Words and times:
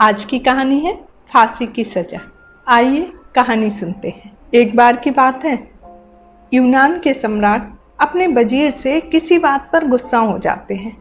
आज 0.00 0.24
की 0.24 0.38
कहानी 0.38 0.78
है 0.80 0.92
फांसी 1.32 1.66
की 1.66 1.84
सजा। 1.84 2.20
आइए 2.66 3.12
कहानी 3.34 3.70
सुनते 3.70 4.08
हैं। 4.08 4.30
एक 4.54 4.76
बार 4.76 4.96
की 4.96 5.10
बात 5.10 5.44
है। 5.44 5.70
यूनान 6.54 6.98
के 7.00 7.14
सम्राट 7.14 7.72
अपने 8.00 8.26
वज़ीर 8.26 8.70
से 8.70 9.00
किसी 9.00 9.38
बात 9.38 9.68
पर 9.72 9.86
गुस्सा 9.86 10.18
हो 10.18 10.38
जाते 10.38 10.74
हैं 10.74 10.96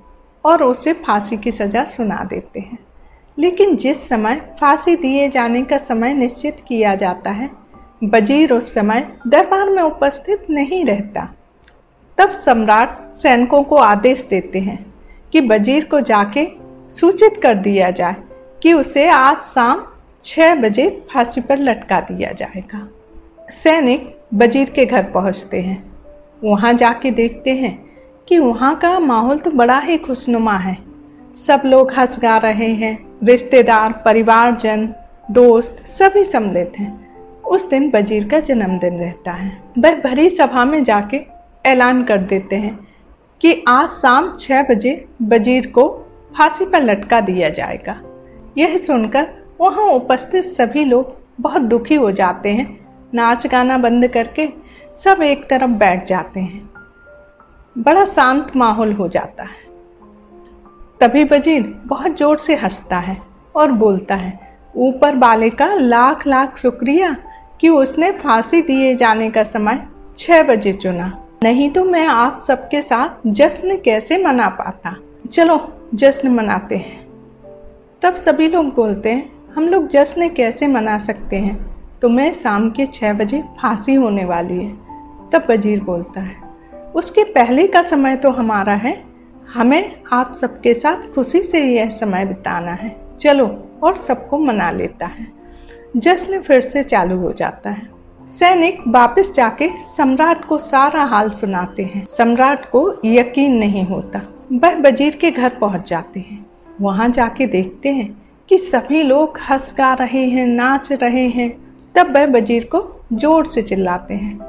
और 0.45 0.63
उसे 0.63 0.93
फांसी 0.93 1.37
की 1.37 1.51
सजा 1.51 1.83
सुना 1.83 2.23
देते 2.23 2.59
हैं। 2.59 2.77
लेकिन 3.37 3.75
जिस 3.75 4.09
समय 4.09 4.55
फांसी 4.61 4.95
दिए 4.95 5.29
जाने 5.29 5.63
का 5.63 5.77
समय 5.77 6.13
निश्चित 6.13 6.63
किया 6.67 6.95
जाता 6.95 7.31
है, 7.31 7.49
वज़ीर 8.03 8.53
उस 8.53 8.73
समय 8.73 9.07
दरबार 9.27 9.69
में 9.69 9.83
उपस्थित 9.83 10.47
नहीं 10.49 10.85
रहता। 10.85 11.33
तब 12.17 12.29
सम्राट 12.29 13.11
सैनिकों 13.11 13.63
को 13.63 13.75
आदेश 13.75 14.27
देते 14.29 14.59
हैं 14.59 14.85
कि 15.31 15.41
वज़ीर 15.41 15.85
को 15.85 16.01
जाके 16.01 16.47
सूचित 16.91 17.39
कर 17.43 17.55
दिया 17.55 17.91
जाए 17.91 18.15
कि 18.61 18.73
उसे 18.73 19.07
आज 19.09 19.37
शाम 19.37 19.85
छः 20.23 20.53
बजे 20.55 20.89
फांसी 21.13 21.41
पर 21.41 21.57
लटका 21.59 21.99
दिया 22.01 22.31
जाएगा। 22.31 22.87
सैनिक 23.53 24.15
वज़ीर 24.33 24.69
के 24.69 24.85
घर 24.85 25.03
पहुँचते 25.03 25.61
हैं। 25.61 25.83
वहाँ 26.43 26.73
जाके 26.73 27.11
देखते 27.11 27.51
हैं 27.51 27.77
कि 28.27 28.37
वहाँ 28.39 28.75
का 28.75 28.99
माहौल 28.99 29.37
तो 29.39 29.51
बड़ा 29.51 29.77
ही 29.79 29.97
खुशनुमा 29.97 30.57
है। 30.57 30.77
सब 31.35 31.61
लोग 31.65 31.91
हंस 31.91 32.19
गा 32.19 32.37
रहे 32.37 32.71
हैं। 32.73 32.97
रिश्तेदार, 33.23 33.91
परिवारजन, 34.05 34.87
दोस्त 35.31 35.83
सभी 35.87 36.23
सम्मिलित 36.23 36.73
हैं। 36.79 37.41
उस 37.43 37.69
दिन 37.69 37.91
वज़ीर 37.95 38.27
का 38.29 38.39
जन्मदिन 38.39 38.99
रहता 38.99 39.31
है। 39.31 39.51
वह 39.77 40.01
भरी 40.01 40.29
सभा 40.29 40.65
में 40.65 40.83
जाके 40.83 41.21
ऐलान 41.65 42.03
कर 42.03 42.17
देते 42.23 42.55
हैं 42.55 42.77
कि 43.41 43.63
आज 43.67 43.87
शाम 43.89 44.35
छः 44.39 44.67
बजे 44.69 44.93
वज़ीर 45.23 45.67
को 45.67 45.87
फांसी 46.37 46.65
पर 46.65 46.83
लटका 46.83 47.21
दिया 47.21 47.49
जाएगा। 47.49 47.99
यह 48.57 48.77
सुनकर 48.77 49.27
वहाँ 49.59 49.83
उपस्थित 49.85 50.43
सभी 50.43 50.83
लोग 50.85 51.15
बहुत 51.41 51.61
दुखी 51.61 51.95
हो 51.95 52.11
जाते 52.11 52.49
हैं। 52.49 52.67
नाच 53.13 53.45
गाना 53.47 53.77
बंद 53.77 54.07
करके 54.07 54.47
सब 54.99 55.21
एक 55.21 55.49
तरफ़ 55.49 55.71
बैठ 55.71 56.07
जाते 56.07 56.39
हैं। 56.39 56.69
बड़ा 57.75 58.05
शांत 58.05 58.55
माहौल 58.55 58.93
हो 58.93 59.07
जाता 59.07 59.43
है। 59.43 59.65
तभी 61.01 61.23
वज़ीर 61.23 61.63
बहुत 61.85 62.17
ज़ोर 62.17 62.37
से 62.37 62.55
हंसता 62.55 62.99
है 62.99 63.17
और 63.55 63.71
बोलता 63.71 64.15
है, 64.15 64.39
ऊपर 64.75 65.15
वाले 65.15 65.49
का 65.49 65.73
लाख 65.73 66.27
लाख 66.27 66.57
शुक्रिया 66.57 67.15
कि 67.61 67.69
उसने 67.69 68.11
फांसी 68.13 68.61
दिए 68.61 68.95
जाने 68.95 69.29
का 69.29 69.43
समय 69.43 69.87
छः 70.17 70.43
बजे 70.43 70.73
चुना। 70.73 71.11
नहीं 71.43 71.69
तो 71.69 71.83
मैं 71.85 72.05
आप 72.07 72.41
सबके 72.47 72.81
साथ 72.81 73.27
जश्न 73.27 73.77
कैसे 73.77 74.23
मना 74.23 74.49
पाता? 74.49 74.95
चलो, 75.31 75.59
जश्न 75.95 76.29
मनाते 76.29 76.77
हैं। 76.77 77.06
तब 78.01 78.15
सभी 78.15 78.47
लोग 78.47 78.65
बोलते 78.75 79.11
हैं, 79.11 79.29
हम 79.55 79.67
लोग 79.67 79.87
जश्न 79.87 80.27
कैसे 80.29 80.67
मना 80.67 80.97
सकते 80.97 81.35
हैं? 81.35 81.55
तुम्हें 82.01 82.33
शाम 82.33 82.69
के 82.69 82.85
छः 82.85 83.13
बजे 83.13 83.41
फांसी 83.61 83.93
होने 83.93 84.25
वाली 84.25 84.57
है। 84.57 84.69
तब 85.31 85.47
वज़ीर 85.49 85.83
बोलता 85.83 86.21
है, 86.21 86.35
उसके 86.95 87.23
पहले 87.23 87.67
का 87.67 87.81
समय 87.81 88.15
तो 88.15 88.31
हमारा 88.31 88.73
है। 88.73 88.95
हमें 89.53 89.95
आप 90.13 90.35
सबके 90.35 90.73
साथ 90.73 91.13
खुशी 91.13 91.41
से 91.41 91.63
यह 91.63 91.89
समय 91.89 92.25
बिताना 92.25 92.71
है। 92.71 92.95
चलो, 93.21 93.47
और 93.83 93.97
सबको 93.97 94.37
मना 94.37 94.71
लेता 94.71 95.05
है। 95.05 95.27
जश्न 95.97 96.41
फिर 96.41 96.61
से 96.61 96.83
चालू 96.83 97.17
हो 97.17 97.31
जाता 97.31 97.69
है। 97.69 97.89
सैनिक 98.29 98.81
वापस 98.87 99.33
जाके 99.35 99.69
सम्राट 99.87 100.45
को 100.45 100.57
सारा 100.57 101.03
हाल 101.03 101.29
सुनाते 101.29 101.83
हैं। 101.85 102.05
सम्राट 102.07 102.69
को 102.69 102.89
यकीन 103.05 103.55
नहीं 103.55 103.85
होता। 103.85 104.21
वह 104.53 104.77
वज़ीर 104.81 105.15
के 105.15 105.31
घर 105.31 105.49
पहुँच 105.49 105.89
जाते 105.89 106.19
हैं। 106.19 106.45
वहाँ 106.81 107.09
जाके 107.09 107.45
देखते 107.47 107.89
हैं 107.89 108.09
कि 108.49 108.57
सभी 108.57 109.01
लोग 109.03 109.37
हंस 109.49 109.73
गा 109.77 109.93
रहे 109.93 110.25
हैं, 110.25 110.45
नाच 110.45 110.91
रहे 110.91 111.27
हैं। 111.27 111.49
तब 111.95 112.15
वह 112.15 112.25
वज़ीर 112.31 112.63
को 112.65 112.83
ज़ोर 113.13 113.45
से 113.45 113.61
चिल्लाते 113.61 114.13
हैं। 114.13 114.39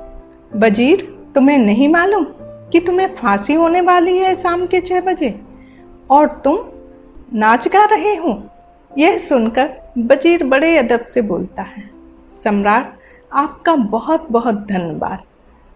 वज़ीर 0.53 1.03
तुम्हें 1.35 1.59
नहीं 1.59 1.89
मालूम 1.89 2.25
कि 2.73 2.81
तुम्हें 2.81 3.15
फांसी 3.15 3.55
होने 3.55 3.81
वाली 3.81 4.17
है 4.19 4.35
शाम 4.35 4.67
के 4.67 4.81
छह 4.81 5.01
बजे? 5.01 5.35
और 6.11 6.41
तुम 6.45 6.59
नाच 7.35 7.69
गा 7.69 7.85
रहे 7.85 8.15
हो? 8.17 8.43
यह 8.93 9.19
सुनकर 9.19 9.71
वज़ीर 9.99 10.45
बड़े 10.45 10.77
अदब 10.79 11.07
से 11.07 11.23
बोलता 11.23 11.63
है, 11.63 11.91
सम्राट, 12.45 12.93
आपका 13.33 13.75
बहुत 13.77 14.27
बहुत 14.31 14.67
धन्यवाद। 14.67 15.23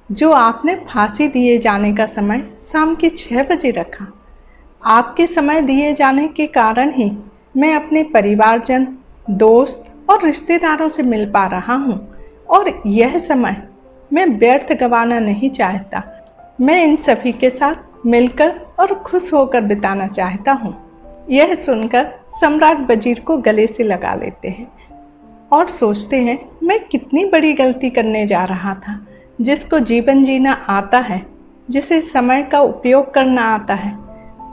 जो 0.08 0.30
आपने 0.32 0.74
फांसी 0.88 1.28
दिए 1.28 1.58
जाने 1.58 1.92
का 1.94 2.06
समय 2.06 2.48
शाम 2.72 2.94
के 2.94 3.08
छः 3.08 3.48
बजे 3.48 3.70
रखा 3.70 4.06
आपके 4.84 5.26
समय 5.26 5.60
दिए 5.62 5.92
जाने 5.92 6.26
के 6.28 6.46
कारण 6.46 6.92
ही 6.92 7.10
मैं 7.56 7.74
अपने 7.74 8.02
परिवारजन, 8.02 8.86
दोस्त 9.30 9.84
और 10.10 10.24
रिश्तेदारों 10.24 10.88
से 10.88 11.02
मिल 11.02 11.24
पा 11.30 11.46
रहा 11.46 11.74
हूँ 11.74 11.98
और 12.48 12.82
यह 12.86 13.16
समय 13.18 13.62
मैं 14.10 14.26
व्यर्थ 14.38 14.72
गंवाना 14.72 15.18
नहीं 15.18 15.50
चाहता। 15.50 16.02
मैं 16.60 16.82
इन 16.84 16.96
सभी 16.96 17.32
के 17.32 17.50
साथ 17.50 18.06
मिलकर 18.06 18.60
और 18.80 18.94
खुश 18.94 19.32
होकर 19.32 19.60
बिताना 19.60 20.06
चाहता 20.06 20.52
हूँ। 20.52 20.74
यह 21.30 21.54
सुनकर 21.54 22.10
सम्राट 22.40 22.90
वज़ीर 22.90 23.20
को 23.20 23.36
गले 23.38 23.66
से 23.66 23.82
लगा 23.82 24.14
लेते 24.14 24.48
हैं 24.48 24.70
और 25.52 25.68
सोचते 25.68 26.16
हैं, 26.16 26.38
मैं 26.62 26.78
कितनी 26.88 27.24
बड़ी 27.24 27.52
गलती 27.52 27.90
करने 27.90 28.26
जा 28.26 28.44
रहा 28.44 28.74
था, 28.74 29.00
जिसको 29.40 29.78
जीवन 29.78 30.24
जीना 30.24 30.52
आता 30.52 30.98
है, 30.98 31.26
जिसे 31.70 32.00
समय 32.00 32.42
का 32.42 32.60
उपयोग 32.60 33.12
करना 33.14 33.42
आता 33.44 33.74
है। 33.74 34.01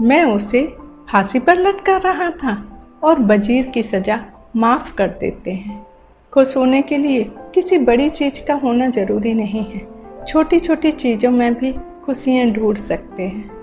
मैं 0.02 0.24
उसे 0.26 0.66
फांसी 1.12 1.40
पर 1.40 1.58
लटका 1.58 1.98
रहा 1.98 2.30
था 2.32 2.56
और 3.04 3.22
वज़ीर 3.22 3.68
की 3.68 3.84
सज़ा 3.84 4.20
माफ़ 4.56 4.94
कर 4.96 5.08
देते 5.08 5.52
हैं। 5.52 5.86
खुश 6.34 6.58
होने 6.58 6.82
के 6.82 6.98
लिए 6.98 7.24
किसी 7.56 7.78
बड़ी 7.78 8.10
चीज़ 8.10 8.46
का 8.48 8.54
होना 8.54 8.90
ज़रूरी 8.90 9.34
नहीं 9.34 9.64
है। 9.64 9.88
छोटी 10.28 10.60
छोटी 10.60 10.92
चीज़ों 10.92 11.32
में 11.32 11.54
भी 11.54 11.72
खुशियाँ 12.06 12.50
ढूंढ 12.50 12.78
सकते 12.78 13.24
हैं। 13.24 13.59